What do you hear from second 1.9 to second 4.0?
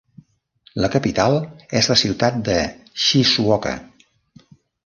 la ciutat de Shizuoka.